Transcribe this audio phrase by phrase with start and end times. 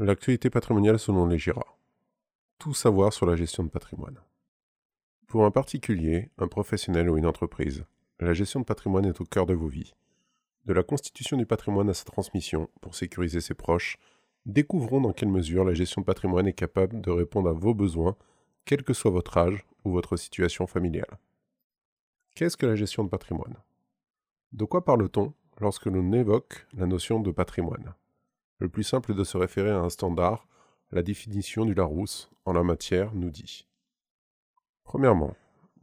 [0.00, 1.64] L'actualité patrimoniale selon les GIRA.
[2.58, 4.18] Tout savoir sur la gestion de patrimoine.
[5.28, 7.84] Pour un particulier, un professionnel ou une entreprise,
[8.18, 9.94] la gestion de patrimoine est au cœur de vos vies.
[10.64, 13.96] De la constitution du patrimoine à sa transmission, pour sécuriser ses proches,
[14.46, 18.16] découvrons dans quelle mesure la gestion de patrimoine est capable de répondre à vos besoins,
[18.64, 21.20] quel que soit votre âge ou votre situation familiale.
[22.34, 23.58] Qu'est-ce que la gestion de patrimoine?
[24.52, 27.94] De quoi parle-t-on lorsque l'on évoque la notion de patrimoine?
[28.58, 30.46] Le plus simple est de se référer à un standard,
[30.92, 33.66] la définition du Larousse en la matière nous dit.
[34.84, 35.34] Premièrement,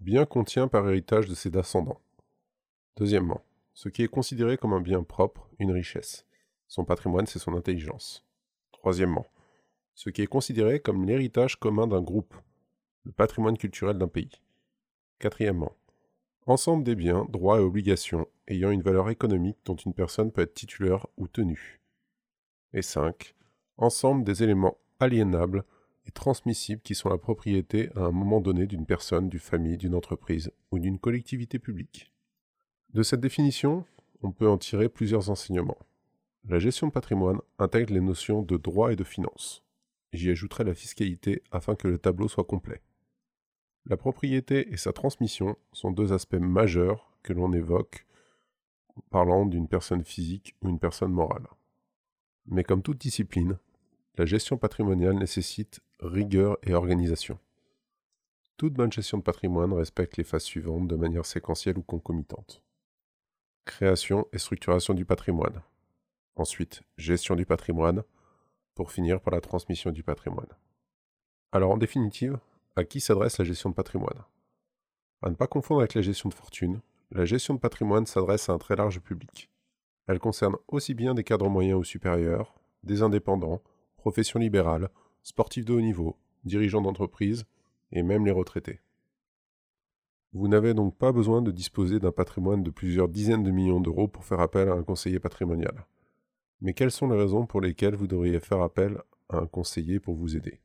[0.00, 2.00] bien contient par héritage de ses ascendants.
[2.96, 3.42] Deuxièmement,
[3.74, 6.26] ce qui est considéré comme un bien propre, une richesse.
[6.68, 8.24] Son patrimoine, c'est son intelligence.
[8.72, 9.26] Troisièmement,
[9.94, 12.34] ce qui est considéré comme l'héritage commun d'un groupe,
[13.04, 14.40] le patrimoine culturel d'un pays.
[15.18, 15.76] Quatrièmement,
[16.46, 20.54] ensemble des biens, droits et obligations ayant une valeur économique dont une personne peut être
[20.54, 21.79] titulaire ou tenue
[22.72, 23.34] et 5.
[23.76, 25.64] Ensemble des éléments aliénables
[26.06, 29.94] et transmissibles qui sont la propriété à un moment donné d'une personne, d'une famille, d'une
[29.94, 32.12] entreprise ou d'une collectivité publique.
[32.92, 33.84] De cette définition,
[34.22, 35.78] on peut en tirer plusieurs enseignements.
[36.48, 39.62] La gestion de patrimoine intègre les notions de droit et de finance.
[40.12, 42.82] J'y ajouterai la fiscalité afin que le tableau soit complet.
[43.86, 48.06] La propriété et sa transmission sont deux aspects majeurs que l'on évoque
[49.10, 51.46] parlant d'une personne physique ou une personne morale.
[52.50, 53.58] Mais comme toute discipline,
[54.16, 57.38] la gestion patrimoniale nécessite rigueur et organisation.
[58.56, 62.62] Toute bonne gestion de patrimoine respecte les phases suivantes de manière séquentielle ou concomitante.
[63.64, 65.62] Création et structuration du patrimoine.
[66.34, 68.02] Ensuite, gestion du patrimoine,
[68.74, 70.48] pour finir par la transmission du patrimoine.
[71.52, 72.38] Alors en définitive,
[72.76, 74.24] à qui s'adresse la gestion de patrimoine?
[75.22, 76.80] À ne pas confondre avec la gestion de fortune,
[77.12, 79.50] la gestion de patrimoine s'adresse à un très large public.
[80.10, 83.62] Elle concerne aussi bien des cadres moyens ou supérieurs, des indépendants,
[83.96, 84.88] professions libérales,
[85.22, 87.44] sportifs de haut niveau, dirigeants d'entreprise
[87.92, 88.80] et même les retraités.
[90.32, 94.08] Vous n'avez donc pas besoin de disposer d'un patrimoine de plusieurs dizaines de millions d'euros
[94.08, 95.86] pour faire appel à un conseiller patrimonial.
[96.60, 100.16] Mais quelles sont les raisons pour lesquelles vous devriez faire appel à un conseiller pour
[100.16, 100.58] vous aider?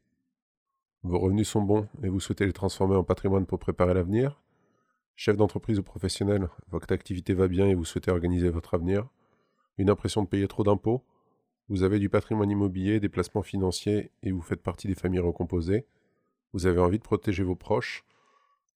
[1.04, 4.42] Vos revenus sont bons et vous souhaitez les transformer en patrimoine pour préparer l'avenir?
[5.16, 9.08] Chef d'entreprise ou professionnel, votre activité va bien et vous souhaitez organiser votre avenir?
[9.78, 11.04] Une impression de payer trop d'impôts,
[11.68, 15.86] vous avez du patrimoine immobilier, des placements financiers et vous faites partie des familles recomposées,
[16.54, 18.06] vous avez envie de protéger vos proches,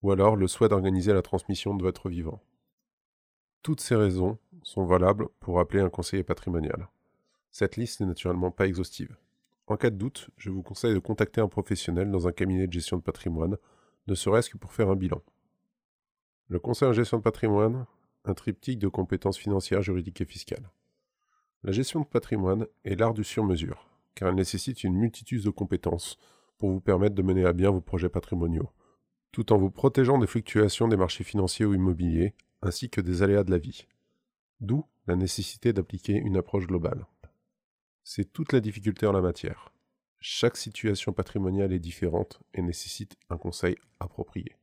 [0.03, 2.43] ou alors le souhait d'organiser la transmission de votre vivant.
[3.63, 6.89] Toutes ces raisons sont valables pour appeler un conseiller patrimonial.
[7.51, 9.17] Cette liste n'est naturellement pas exhaustive.
[9.67, 12.73] En cas de doute, je vous conseille de contacter un professionnel dans un cabinet de
[12.73, 13.59] gestion de patrimoine,
[14.07, 15.21] ne serait-ce que pour faire un bilan.
[16.49, 17.87] Le conseil en gestion de patrimoine,
[18.25, 20.71] un triptyque de compétences financières, juridiques et fiscales.
[21.65, 26.19] La gestion de patrimoine est l'art du sur-mesure, car elle nécessite une multitude de compétences
[26.57, 28.71] pour vous permettre de mener à bien vos projets patrimoniaux,
[29.33, 33.45] tout en vous protégeant des fluctuations des marchés financiers ou immobiliers, ainsi que des aléas
[33.45, 33.87] de la vie.
[34.61, 37.07] D'où la nécessité d'appliquer une approche globale.
[38.05, 39.73] C'est toute la difficulté en la matière.
[40.21, 44.57] Chaque situation patrimoniale est différente et nécessite un conseil approprié.